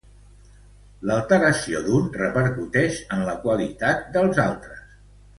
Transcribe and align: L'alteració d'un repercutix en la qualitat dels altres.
L'alteració 1.09 1.81
d'un 1.87 2.07
repercutix 2.15 2.97
en 3.17 3.21
la 3.27 3.35
qualitat 3.43 4.09
dels 4.17 4.41
altres. 4.45 4.81